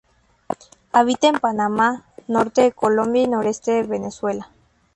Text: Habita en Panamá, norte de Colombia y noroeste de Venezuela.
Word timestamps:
Habita 0.93 1.27
en 1.27 1.37
Panamá, 1.37 2.05
norte 2.27 2.63
de 2.63 2.71
Colombia 2.71 3.21
y 3.21 3.27
noroeste 3.27 3.73
de 3.73 3.83
Venezuela. 3.83 4.49